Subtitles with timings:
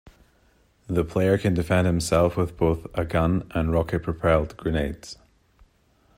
[0.87, 5.19] The player can defend himself with both a gun and rocket-propelled grenades.